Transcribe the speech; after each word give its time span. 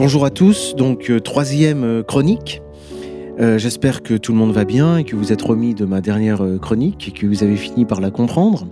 Bonjour 0.00 0.24
à 0.24 0.30
tous, 0.30 0.74
donc 0.76 1.10
euh, 1.10 1.20
troisième 1.20 1.84
euh, 1.84 2.02
chronique. 2.02 2.62
Euh, 3.38 3.58
J'espère 3.58 4.02
que 4.02 4.14
tout 4.14 4.32
le 4.32 4.38
monde 4.38 4.52
va 4.52 4.64
bien 4.64 4.96
et 4.96 5.04
que 5.04 5.14
vous 5.14 5.30
êtes 5.30 5.42
remis 5.42 5.74
de 5.74 5.84
ma 5.84 6.00
dernière 6.00 6.42
chronique 6.58 7.08
et 7.08 7.10
que 7.10 7.26
vous 7.26 7.42
avez 7.42 7.56
fini 7.56 7.84
par 7.84 8.00
la 8.00 8.10
comprendre. 8.10 8.66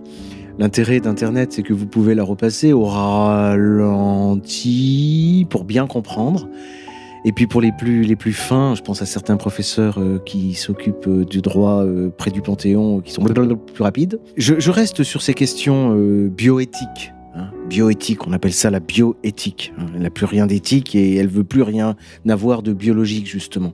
L'intérêt 0.59 1.01
d'Internet, 1.01 1.53
c'est 1.53 1.63
que 1.63 1.75
vous 1.75 1.85
pouvez 1.85 2.15
la 2.15 2.25
repasser 2.25 2.73
au 2.73 2.87
ralenti 2.87 4.27
pour 5.51 5.65
bien 5.65 5.87
comprendre. 5.87 6.49
Et 7.27 7.33
puis 7.33 7.47
pour 7.47 7.61
les 7.61 7.73
plus, 7.73 8.05
les 8.05 8.17
plus 8.17 8.33
fins, 8.33 8.75
je 8.75 8.81
pense 8.81 9.03
à 9.03 9.07
certains 9.07 9.37
professeurs 9.37 10.01
qui 10.25 10.55
s'occupent 10.55 11.27
du 11.29 11.43
droit 11.43 11.85
près 12.17 12.31
du 12.31 12.41
Panthéon, 12.41 13.01
qui 13.01 13.13
sont 13.13 13.23
plus 13.23 13.83
rapides. 13.83 14.19
Je, 14.39 14.71
reste 14.71 15.03
sur 15.03 15.21
ces 15.21 15.35
questions 15.35 15.95
bioéthiques. 16.31 17.13
Hein. 17.35 17.51
bioéthique, 17.69 18.27
on 18.27 18.33
appelle 18.33 18.53
ça 18.53 18.71
la 18.71 18.81
bioéthique. 18.81 19.73
hein. 19.79 19.87
Elle 19.95 20.03
n'a 20.03 20.11
plus 20.11 20.27
rien 20.27 20.47
d'éthique 20.47 20.95
et 20.95 21.17
elle 21.17 21.29
veut 21.29 21.45
plus 21.45 21.63
rien 21.63 21.97
avoir 22.29 22.63
de 22.63 22.73
biologique, 22.73 23.27
justement. 23.27 23.73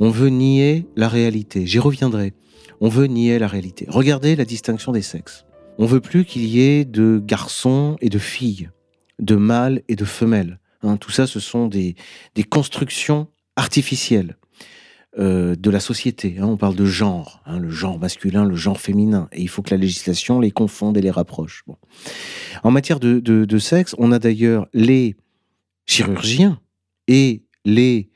On 0.00 0.10
veut 0.10 0.28
nier 0.28 0.86
la 0.96 1.08
réalité. 1.08 1.66
J'y 1.66 1.78
reviendrai. 1.78 2.34
On 2.80 2.88
veut 2.88 3.06
nier 3.06 3.38
la 3.38 3.48
réalité. 3.48 3.86
Regardez 3.88 4.36
la 4.36 4.44
distinction 4.44 4.92
des 4.92 5.02
sexes. 5.02 5.46
On 5.78 5.86
veut 5.86 6.00
plus 6.00 6.24
qu'il 6.24 6.44
y 6.44 6.60
ait 6.60 6.84
de 6.84 7.22
garçons 7.24 7.96
et 8.00 8.08
de 8.08 8.18
filles, 8.18 8.70
de 9.20 9.36
mâles 9.36 9.82
et 9.88 9.96
de 9.96 10.04
femelles. 10.04 10.58
hein. 10.82 10.96
tout 10.96 11.10
ça, 11.10 11.26
ce 11.26 11.40
sont 11.40 11.66
des, 11.68 11.94
des 12.34 12.44
constructions 12.44 13.28
artificielles 13.56 14.36
euh, 15.18 15.56
de 15.56 15.70
la 15.70 15.80
société. 15.80 16.36
hein. 16.38 16.44
On 16.46 16.56
parle 16.56 16.76
de 16.76 16.84
genre, 16.84 17.40
hein, 17.46 17.58
le 17.58 17.70
genre 17.70 17.98
masculin, 17.98 18.44
le 18.44 18.56
genre 18.56 18.80
féminin. 18.80 19.28
Et 19.32 19.42
il 19.42 19.48
faut 19.48 19.62
que 19.62 19.70
la 19.70 19.78
législation 19.78 20.40
les 20.40 20.50
confonde 20.50 20.98
et 20.98 21.00
les 21.00 21.10
rapproche. 21.10 21.62
Bon. 21.66 21.76
En 22.62 22.70
matière 22.70 23.00
de, 23.00 23.58
sexe, 23.58 23.94
on 23.98 24.12
a 24.12 24.18
d'ailleurs 24.18 24.66
les 24.74 25.16
chirurgiens 25.86 26.60
et 27.08 27.44
les 27.64 28.10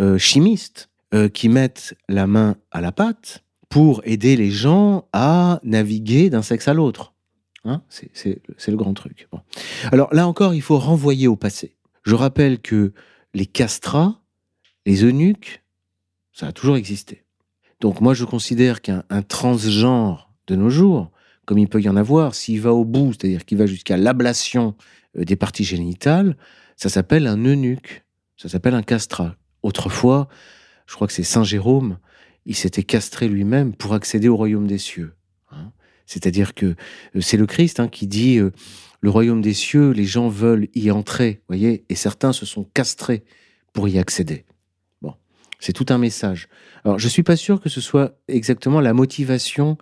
euh, 0.00 0.16
chimistes 0.18 0.90
euh, 1.12 1.28
qui 1.28 1.48
mettent 1.48 1.94
la 2.08 2.26
main 2.26 2.56
à 2.70 2.80
la 2.80 2.92
pâte 2.92 3.42
pour 3.68 4.02
aider 4.04 4.36
les 4.36 4.50
gens 4.50 5.08
à 5.12 5.60
naviguer 5.64 6.30
d'un 6.30 6.42
sexe 6.42 6.68
à 6.68 6.74
l'autre. 6.74 7.14
Hein 7.64 7.82
c'est 7.88 8.40
le 8.68 8.76
grand 8.76 8.94
truc. 8.94 9.28
Bon. 9.32 9.40
Alors 9.92 10.12
là 10.14 10.26
encore, 10.26 10.54
il 10.54 10.62
faut 10.62 10.78
renvoyer 10.78 11.26
au 11.26 11.36
passé. 11.36 11.76
Je 12.02 12.14
rappelle 12.14 12.60
que 12.60 12.92
les 13.34 13.46
castrats, 13.46 14.20
les 14.84 15.04
eunuques, 15.04 15.61
ça 16.32 16.48
a 16.48 16.52
toujours 16.52 16.76
existé. 16.76 17.24
Donc 17.80 18.00
moi, 18.00 18.14
je 18.14 18.24
considère 18.24 18.80
qu'un 18.80 19.04
un 19.10 19.22
transgenre 19.22 20.32
de 20.46 20.56
nos 20.56 20.70
jours, 20.70 21.10
comme 21.44 21.58
il 21.58 21.68
peut 21.68 21.80
y 21.80 21.88
en 21.88 21.96
avoir, 21.96 22.34
s'il 22.34 22.60
va 22.60 22.72
au 22.72 22.84
bout, 22.84 23.12
c'est-à-dire 23.12 23.44
qu'il 23.44 23.58
va 23.58 23.66
jusqu'à 23.66 23.96
l'ablation 23.96 24.76
euh, 25.18 25.24
des 25.24 25.36
parties 25.36 25.64
génitales, 25.64 26.36
ça 26.76 26.88
s'appelle 26.88 27.26
un 27.26 27.36
eunuque, 27.44 28.04
ça 28.36 28.48
s'appelle 28.48 28.74
un 28.74 28.82
castrat. 28.82 29.36
Autrefois, 29.62 30.28
je 30.86 30.94
crois 30.94 31.06
que 31.06 31.12
c'est 31.12 31.22
Saint 31.22 31.44
Jérôme, 31.44 31.98
il 32.46 32.56
s'était 32.56 32.82
castré 32.82 33.28
lui-même 33.28 33.74
pour 33.74 33.94
accéder 33.94 34.28
au 34.28 34.36
royaume 34.36 34.66
des 34.66 34.78
cieux. 34.78 35.14
hein. 35.50 35.72
C'est-à-dire 36.06 36.54
que 36.54 36.74
euh, 37.16 37.20
c'est 37.20 37.36
le 37.36 37.46
Christ 37.46 37.80
hein, 37.80 37.88
qui 37.88 38.06
dit 38.06 38.38
euh, 38.38 38.50
le 39.00 39.10
royaume 39.10 39.40
des 39.40 39.54
cieux, 39.54 39.90
les 39.90 40.04
gens 40.04 40.28
veulent 40.28 40.68
y 40.74 40.90
entrer, 40.90 41.42
voyez, 41.48 41.84
et 41.88 41.94
certains 41.94 42.32
se 42.32 42.46
sont 42.46 42.64
castrés 42.74 43.24
pour 43.72 43.88
y 43.88 43.98
accéder. 43.98 44.44
C'est 45.62 45.72
tout 45.72 45.86
un 45.90 45.98
message. 45.98 46.48
Alors, 46.84 46.98
je 46.98 47.06
suis 47.06 47.22
pas 47.22 47.36
sûr 47.36 47.60
que 47.60 47.68
ce 47.68 47.80
soit 47.80 48.18
exactement 48.26 48.80
la 48.80 48.92
motivation 48.94 49.78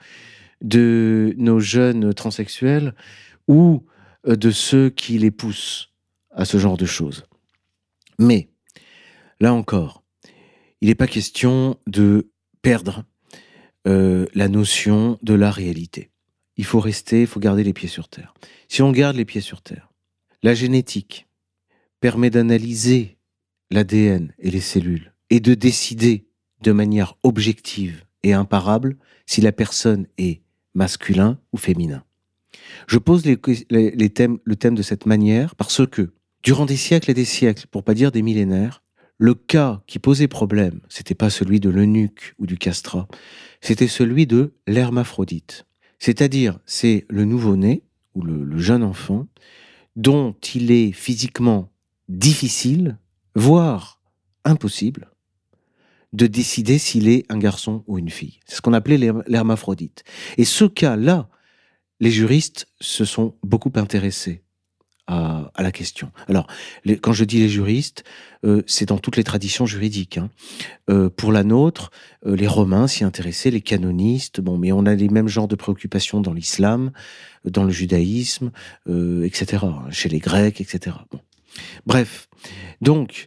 de 0.61 1.35
nos 1.39 1.59
jeunes 1.59 2.13
transsexuels 2.13 2.95
ou 3.49 3.87
euh, 4.29 4.37
de 4.37 4.51
ceux 4.51 4.91
qui 4.91 5.17
les 5.17 5.31
poussent 5.31 5.95
à 6.33 6.45
ce 6.45 6.59
genre 6.59 6.77
de 6.77 6.85
choses. 6.85 7.25
Mais, 8.19 8.51
là 9.41 9.55
encore, 9.55 10.03
il 10.83 10.89
n'est 10.89 10.95
pas 10.95 11.07
question 11.07 11.79
de 11.87 12.29
perdre 12.61 13.05
euh, 13.89 14.27
la 14.35 14.49
notion 14.49 15.19
de 15.23 15.33
la 15.33 15.51
réalité. 15.51 16.11
Il 16.59 16.67
faut 16.67 16.81
rester, 16.81 17.23
il 17.23 17.27
faut 17.27 17.41
garder 17.41 17.65
les 17.65 17.73
pieds 17.73 17.89
sur 17.89 18.11
terre. 18.11 18.35
Si 18.69 18.83
on 18.83 18.93
garde 18.93 19.17
les 19.17 19.25
pieds 19.25 19.41
sur 19.41 19.63
terre, 19.63 19.91
la 20.43 20.53
génétique 20.53 21.27
permet 22.01 22.29
d'analyser 22.29 23.17
l'ADN 23.71 24.35
et 24.39 24.51
les 24.51 24.61
cellules 24.61 25.10
et 25.31 25.41
de 25.41 25.55
décider 25.55 26.27
de 26.63 26.73
manière 26.73 27.17
objective 27.23 28.05
et 28.23 28.33
imparable 28.33 28.97
si 29.27 29.41
la 29.41 29.53
personne 29.53 30.07
est 30.19 30.43
masculin 30.75 31.39
ou 31.53 31.57
féminin. 31.57 32.05
Je 32.87 32.99
pose 32.99 33.25
le 33.25 34.09
thème 34.09 34.75
de 34.75 34.83
cette 34.83 35.07
manière 35.07 35.55
parce 35.55 35.87
que, 35.87 36.13
durant 36.43 36.67
des 36.67 36.77
siècles 36.77 37.11
et 37.11 37.15
des 37.15 37.25
siècles, 37.25 37.67
pour 37.71 37.85
pas 37.85 37.95
dire 37.95 38.13
des 38.13 38.23
millénaires, 38.23 38.83
le 39.19 39.35
cas 39.35 39.83
qui 39.87 39.99
posait 39.99 40.29
problème, 40.29 40.81
c'était 40.89 41.15
pas 41.15 41.31
celui 41.31 41.61
de 41.61 41.69
l'eunuque 41.69 42.35
ou 42.39 42.47
du 42.47 42.57
castrat, 42.57 43.07
c'était 43.61 43.89
celui 43.89 44.27
de 44.27 44.55
l'hermaphrodite. 44.67 45.67
C'est-à-dire, 45.99 46.59
c'est 46.65 47.05
le 47.11 47.25
nouveau-né 47.25 47.83
ou 48.15 48.23
le 48.23 48.59
jeune 48.59 48.83
enfant 48.83 49.27
dont 49.97 50.35
il 50.55 50.71
est 50.71 50.93
physiquement 50.93 51.71
difficile, 52.09 52.99
voire 53.35 54.01
impossible, 54.45 55.11
de 56.13 56.27
décider 56.27 56.79
s'il 56.79 57.09
est 57.09 57.25
un 57.29 57.39
garçon 57.39 57.85
ou 57.87 57.99
une 57.99 58.11
fille. 58.11 58.41
C'est 58.47 58.57
ce 58.57 58.61
qu'on 58.61 58.73
appelait 58.73 58.99
l'her- 58.99 59.23
l'hermaphrodite. 59.27 60.05
Et 60.39 60.45
ce 60.45 60.65
cas-là, 60.65 61.29
les 62.01 62.11
juristes 62.11 62.67
se 62.81 63.05
sont 63.05 63.37
beaucoup 63.43 63.73
intéressés 63.77 64.43
à, 65.07 65.51
la 65.59 65.73
question. 65.73 66.13
Alors, 66.29 66.47
quand 67.03 67.13
je 67.13 67.25
dis 67.25 67.41
les 67.41 67.49
juristes, 67.49 68.05
euh, 68.45 68.63
c'est 68.69 68.87
dans 68.87 68.99
toutes 68.99 69.17
les 69.17 69.25
traditions 69.25 69.67
juridiques. 69.67 70.19
hein. 70.19 70.31
Euh, 70.89 71.11
pour 71.11 71.33
la 71.33 71.43
nôtre, 71.43 71.91
euh, 72.27 72.37
les 72.37 72.47
Romains 72.47 72.87
s'y 72.87 73.03
intéressaient, 73.03 73.51
les 73.51 73.61
canonistes, 73.61 74.41
bon, 74.41 74.57
mais 74.57 74.71
on 74.71 74.87
a 74.87 74.95
les 74.95 75.09
mêmes 75.09 75.27
genres 75.27 75.49
de 75.49 75.57
préoccupations 75.57 76.21
dans 76.21 76.33
l'islam, 76.33 76.93
dans 77.45 77.65
le 77.65 77.71
judaïsme, 77.71 78.53
etc., 78.87 79.65
chez 79.91 80.09
les 80.09 80.21
Grecs, 80.21 80.61
etc. 80.61 80.97
Bon. 81.11 81.21
Bref, 81.87 82.29
donc, 82.81 83.27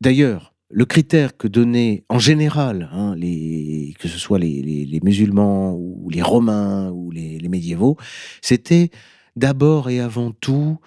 d'ailleurs, 0.00 0.54
le 0.70 0.84
critère 0.84 1.36
que 1.36 1.48
donnaient 1.48 2.04
en 2.08 2.18
général, 2.18 2.90
hein, 2.92 3.14
que 3.18 4.08
ce 4.08 4.18
soit 4.18 4.38
les, 4.38 5.00
musulmans 5.02 5.74
ou 5.74 6.10
les 6.10 6.22
romains 6.22 6.90
ou 6.90 7.10
les, 7.10 7.48
médiévaux, 7.48 7.96
c'était 8.42 8.90
d'abord 9.36 9.88
et 9.88 10.00
avant 10.00 10.32
tout 10.32 10.78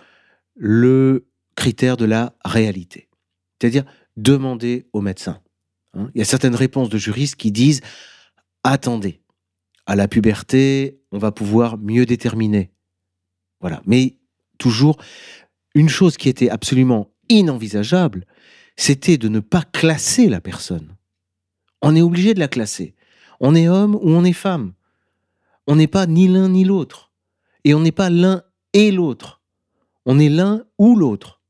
le 0.56 1.25
critère 1.56 1.97
de 1.97 2.06
la 2.06 2.34
réalité. 2.46 3.09
C'est-à-dire 3.59 3.86
demander 4.18 4.86
au 4.94 5.02
médecin. 5.02 5.40
hein. 5.94 6.12
Il 6.14 6.20
y 6.20 6.22
a 6.22 6.25
certaines 6.25 6.56
réponses 6.56 6.90
de 6.90 6.97
juristes 6.97 7.36
qui 7.36 7.52
disent 7.52 7.81
attendez, 8.64 9.22
à 9.88 9.96
la 9.96 10.08
puberté, 10.08 11.00
on 11.12 11.18
va 11.18 11.31
pouvoir 11.31 11.78
mieux 11.78 12.06
déterminer. 12.06 12.72
Voilà. 13.59 13.81
Mais 13.86 14.18
toujours, 14.58 14.97
une 15.74 15.90
chose 15.90 16.18
qui 16.18 16.30
était 16.30 16.50
absolument 16.50 17.12
inenvisageable, 17.30 18.25
c'était 18.76 19.18
de 19.18 19.28
ne 19.28 19.40
pas 19.40 19.64
classer 19.64 20.30
la 20.30 20.42
personne. 20.42 20.96
On 21.82 21.96
est 21.96 22.02
obligé 22.02 22.34
de 22.34 22.40
la 22.40 22.48
classer. 22.48 22.96
On 23.40 23.56
est 23.56 23.68
homme 23.68 23.96
ou 23.96 24.09
on 24.09 24.24
est 24.24 24.34
femme. 24.34 24.74
On 25.68 25.76
n'est 25.76 25.88
pas 25.88 26.08
ni 26.08 26.28
l'un 26.28 26.50
ni 26.50 26.64
l'autre. 26.64 27.12
Et 27.64 27.74
on 27.74 27.80
n'est 27.80 27.92
pas 27.92 28.09
l'un 28.09 28.44
et 28.74 28.92
l'autre. 28.92 29.42
On 30.06 30.20
est 30.20 30.30
l'un 30.30 30.64
ou 30.78 30.96
l'autre. 30.96 31.42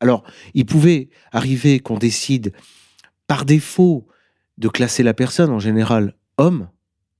Alors, 0.00 0.24
il 0.54 0.64
pouvait 0.64 1.10
arriver 1.30 1.80
qu'on 1.80 1.98
décide 1.98 2.52
par 3.26 3.44
défaut 3.44 4.06
de 4.58 4.68
classer 4.68 5.02
la 5.02 5.14
personne, 5.14 5.50
en 5.50 5.58
général 5.58 6.14
homme, 6.38 6.68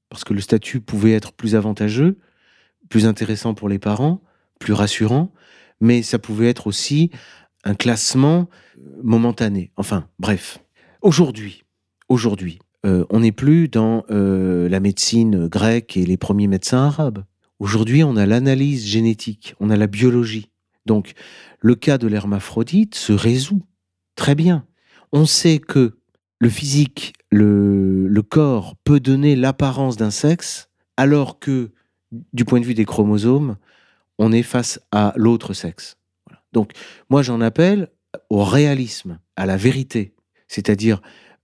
parce 0.09 0.25
que 0.25 0.35
le 0.35 0.41
statut 0.41 0.81
pouvait 0.81 1.13
être 1.13 1.33
plus 1.33 1.55
avantageux, 1.55 2.19
plus 2.89 3.07
intéressant 3.07 3.55
pour 3.55 3.69
les 3.69 3.79
parents, 3.79 4.23
plus 4.59 4.73
rassurant, 4.73 5.33
mais 5.81 6.03
ça 6.03 6.19
pouvait 6.19 6.49
être 6.49 6.67
aussi 6.67 7.11
un 7.65 7.75
classement 7.75 8.49
euh, 8.81 9.01
momentané. 9.03 9.71
Enfin, 9.77 10.07
bref. 10.19 10.63
Aujourd'hui, 11.03 11.65
aujourd'hui, 12.09 12.59
euh, 12.87 13.05
on 13.11 13.21
n'est 13.21 13.33
plus 13.33 13.69
dans 13.69 14.05
euh, 14.11 14.69
la 14.69 14.81
médecine 14.81 15.49
grecque 15.49 15.97
et 15.97 16.07
les 16.07 16.17
premiers 16.17 16.47
médecins 16.47 16.85
arabes. 16.87 17.25
Aujourd'hui, 17.59 18.05
on 18.05 18.17
a 18.17 18.27
l'analyse 18.27 18.87
génétique, 18.87 19.55
on 19.61 19.71
a 19.71 19.77
la 19.77 19.87
biologie. 19.87 20.51
Donc, 20.87 21.13
le 21.61 21.75
cas 21.75 21.99
de 21.99 22.07
l'hermaphrodite 22.07 22.95
se 22.95 23.13
résout 23.13 23.63
très 24.17 24.35
bien. 24.35 24.67
On 25.13 25.27
sait 25.27 25.59
que 25.59 25.99
le 26.39 26.49
physique, 26.49 27.13
le, 27.31 28.23
corps 28.29 28.77
peut 28.85 29.01
donner 29.01 29.37
l'apparence 29.37 29.97
d'un 29.97 30.11
sexe, 30.11 30.69
alors 30.97 31.39
que, 31.39 31.71
du 32.33 32.45
point 32.45 32.61
de 32.61 32.65
vue 32.65 32.75
des 32.75 32.85
chromosomes, 32.85 33.57
on 34.19 34.33
est 34.33 34.43
face 34.43 34.81
à 34.91 35.13
l'autre 35.17 35.53
sexe. 35.53 35.97
Donc, 36.53 36.73
moi, 37.09 37.23
j'en 37.23 37.41
appelle 37.41 37.91
au 38.29 38.45
réalisme, 38.45 39.19
à 39.37 39.47
la 39.47 39.57
vérité. 39.57 40.15
C'est-à-dire, 40.49 41.01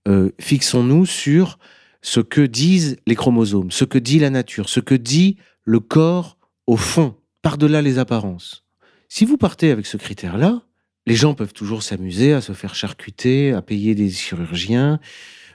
euh, 0.07 0.31
fixons-nous 0.39 1.05
sur 1.05 1.59
ce 2.01 2.19
que 2.19 2.41
disent 2.41 2.97
les 3.07 3.15
chromosomes, 3.15 3.71
ce 3.71 3.85
que 3.85 3.97
dit 3.97 4.19
la 4.19 4.29
nature, 4.29 4.69
ce 4.69 4.79
que 4.79 4.95
dit 4.95 5.37
le 5.63 5.79
corps 5.79 6.37
au 6.65 6.77
fond, 6.77 7.15
par-delà 7.41 7.81
les 7.81 7.99
apparences. 7.99 8.63
Si 9.09 9.25
vous 9.25 9.37
partez 9.37 9.71
avec 9.71 9.85
ce 9.85 9.97
critère-là, 9.97 10.61
les 11.05 11.15
gens 11.15 11.33
peuvent 11.33 11.53
toujours 11.53 11.83
s'amuser 11.83 12.33
à 12.33 12.41
se 12.41 12.51
faire 12.51 12.75
charcuter, 12.75 13.53
à 13.53 13.61
payer 13.61 13.95
des 13.95 14.09
chirurgiens 14.09 14.99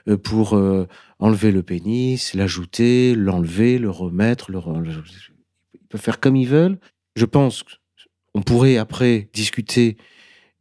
euh, 0.07 0.17
pour 0.17 0.55
euh, 0.55 0.87
enlever 1.19 1.51
le 1.51 1.61
pénis, 1.61 2.33
l'ajouter, 2.33 3.13
l'enlever, 3.15 3.77
le 3.77 3.89
remettre, 3.89 4.51
le 4.51 4.59
ils 4.59 5.87
peuvent 5.87 6.01
faire 6.01 6.19
comme 6.19 6.35
ils 6.35 6.47
veulent. 6.47 6.79
Je 7.15 7.25
pense 7.25 7.63
qu'on 8.33 8.41
pourrait 8.41 8.77
après 8.77 9.29
discuter 9.33 9.97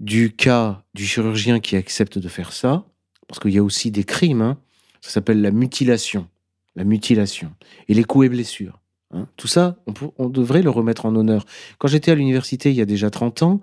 du 0.02 0.34
cas 0.34 0.82
du 0.94 1.06
chirurgien 1.06 1.60
qui 1.60 1.76
accepte 1.76 2.18
de 2.18 2.28
faire 2.28 2.52
ça, 2.52 2.84
parce 3.28 3.38
qu'il 3.38 3.52
y 3.52 3.58
a 3.58 3.62
aussi 3.62 3.90
des 3.90 4.04
crimes. 4.04 4.42
Hein. 4.42 4.58
Ça 5.00 5.10
s'appelle 5.10 5.40
la 5.40 5.52
mutilation, 5.52 6.28
la 6.76 6.84
mutilation 6.84 7.52
et 7.88 7.94
les 7.94 8.04
coups 8.04 8.26
et 8.26 8.28
blessures. 8.28 8.80
Hein. 9.12 9.28
Tout 9.36 9.46
ça, 9.46 9.76
on, 10.18 10.28
devrait 10.28 10.62
le 10.62 10.70
remettre 10.70 11.06
en 11.06 11.14
honneur. 11.14 11.46
Quand 11.78 11.88
j'étais 11.88 12.10
à 12.10 12.14
l'université 12.16 12.70
il 12.70 12.76
y 12.76 12.80
a 12.80 12.84
déjà 12.84 13.10
30 13.10 13.42
ans, 13.42 13.60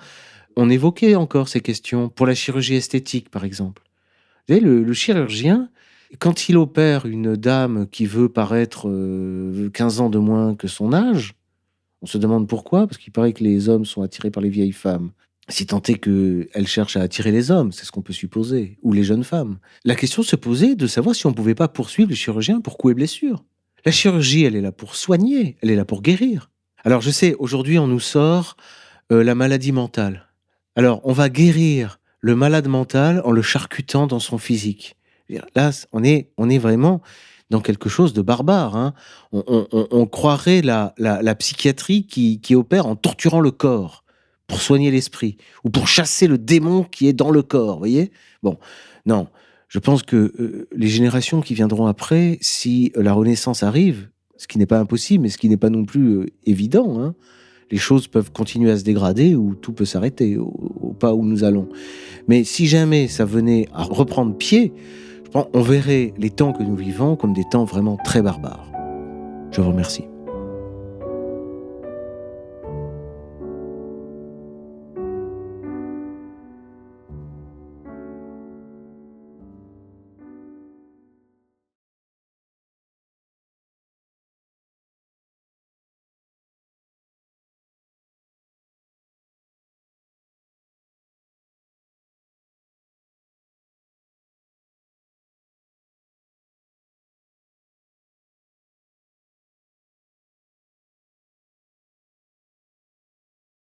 on 0.56 0.70
évoquait 0.70 1.16
encore 1.16 1.50
ces 1.50 1.60
questions 1.60 2.10
pour 2.10 2.26
la 2.26 2.34
chirurgie 2.34 2.76
esthétique, 2.76 3.30
par 3.30 3.44
exemple. 3.44 3.84
Vous 4.48 4.56
savez, 4.56 4.66
le, 4.66 4.94
chirurgien, 4.94 5.70
quand 6.20 6.48
il 6.48 6.58
opère 6.58 7.06
une 7.06 7.36
dame 7.36 7.88
qui 7.92 8.06
veut 8.06 8.30
paraître 8.30 8.84
15 8.84 8.90
euh, 8.90 10.04
ans 10.04 10.10
de 10.10 10.18
moins 10.18 10.56
que 10.56 10.68
son 10.68 10.94
âge, 10.94 11.34
on 12.02 12.06
se 12.06 12.18
demande 12.18 12.48
pourquoi, 12.48 12.88
parce 12.88 12.98
qu'il 12.98 13.12
paraît 13.12 13.34
que 13.34 13.44
les 13.44 13.68
hommes 13.68 13.86
sont 13.86 14.02
attirés 14.02 14.32
par 14.32 14.42
les 14.42 14.50
vieilles 14.50 14.72
femmes. 14.72 15.12
Si 15.50 15.66
tant 15.66 15.82
est 15.82 15.98
qu'elle 15.98 16.68
cherche 16.68 16.96
à 16.96 17.02
attirer 17.02 17.32
les 17.32 17.50
hommes, 17.50 17.72
c'est 17.72 17.84
ce 17.84 17.92
qu'on 17.92 18.04
peut 18.04 18.14
supposer, 18.14 18.78
ou 18.84 18.94
les 18.94 19.04
jeunes 19.04 19.24
femmes. 19.24 19.58
La 19.84 19.96
question 19.96 20.22
se 20.22 20.36
posait 20.36 20.76
de 20.76 20.86
savoir 20.86 21.16
si 21.16 21.26
on 21.26 21.32
ne 21.32 21.36
pouvait 21.36 21.56
pas 21.56 21.68
poursuivre 21.68 22.10
le 22.10 22.16
chirurgien 22.16 22.62
pour 22.62 22.78
coups 22.78 22.92
et 22.92 22.96
blessures. 22.96 23.44
La 23.84 23.92
chirurgie, 23.92 24.44
elle 24.44 24.56
est 24.56 24.62
là 24.62 24.72
pour 24.72 24.96
soigner, 24.96 25.58
elle 25.62 25.72
est 25.72 25.76
là 25.76 25.86
pour 25.86 26.04
guérir. 26.04 26.52
Alors 26.84 27.02
je 27.02 27.10
sais, 27.10 27.36
aujourd'hui 27.40 27.80
on 27.80 27.88
nous 27.88 28.00
sort 28.00 28.58
euh, 29.12 29.24
la 29.24 29.36
maladie 29.36 29.72
mentale. 29.72 30.28
Alors 30.76 31.02
on 31.04 31.14
va 31.14 31.30
guérir 31.30 32.00
le 32.20 32.36
malade 32.36 32.68
mental 32.68 33.22
en 33.26 33.32
le 33.32 33.42
charcutant 33.42 34.06
dans 34.06 34.20
son 34.20 34.38
physique. 34.38 34.98
Là, 35.56 35.72
on 35.92 36.04
est, 36.04 36.32
on 36.38 36.50
est 36.50 36.58
vraiment 36.58 37.02
dans 37.50 37.62
quelque 37.62 37.90
chose 37.90 38.14
de 38.14 38.22
barbare. 38.22 38.76
Hein. 38.76 38.94
On, 39.32 40.06
croirait 40.06 40.62
la, 40.62 40.94
la, 40.98 41.36
psychiatrie 41.36 42.06
qui, 42.06 42.42
qui, 42.42 42.56
opère 42.56 42.88
en 42.88 42.96
torturant 42.96 43.40
le 43.40 43.52
corps 43.52 44.04
pour 44.50 44.62
soigner 44.62 44.92
l'esprit 44.92 45.38
ou 45.64 45.70
pour 45.70 45.88
chasser 45.88 46.28
le 46.28 46.38
démon 46.38 46.84
qui 46.84 47.08
est 47.08 47.14
dans 47.14 47.32
le 47.32 47.42
corps. 47.42 47.78
Voyez? 47.78 48.12
Bon, 48.44 48.58
non. 49.06 49.28
Je 49.70 49.80
pense 49.80 50.02
que 50.02 50.34
euh, 50.40 50.68
les 50.76 50.88
générations 50.88 51.42
qui 51.42 51.54
viendront 51.54 51.86
après, 51.86 52.40
si 52.42 52.92
la 52.96 53.14
Renaissance 53.14 53.62
arrive, 53.62 54.10
ce 54.36 54.48
qui 54.48 54.58
n'est 54.58 54.66
pas 54.66 54.80
impossible, 54.80 55.24
mais 55.24 55.30
ce 55.30 55.38
qui 55.38 55.48
n'est 55.48 55.58
pas 55.58 55.70
non 55.70 55.86
plus 55.86 56.08
euh, 56.08 56.26
évident, 56.46 57.00
hein, 57.00 57.14
les 57.70 57.78
choses 57.78 58.08
peuvent 58.08 58.32
continuer 58.32 58.72
à 58.72 58.78
se 58.78 58.84
dégrader 58.84 59.36
ou 59.36 59.54
tout 59.54 59.72
peut 59.72 59.86
s'arrêter 59.86 60.38
au, 60.38 60.96
pas 61.00 61.14
où 61.14 61.24
nous 61.24 61.44
allons. 61.44 61.70
Mais 62.28 62.44
si 62.44 62.66
jamais 62.66 63.08
ça 63.08 63.26
venait 63.26 63.68
à 63.72 63.84
reprendre 63.84 64.36
pied, 64.36 64.74
on 65.36 65.62
verrait 65.62 66.16
les 66.18 66.32
temps 66.32 66.54
que 66.54 66.64
nous 66.64 66.76
vivons 66.76 67.16
comme 67.16 67.34
des 67.34 67.46
temps 67.52 67.66
vraiment 67.66 67.98
très 68.04 68.24
barbares. 68.24 68.72
Je 69.52 69.62
vous 69.62 69.70
remercie. 69.70 70.06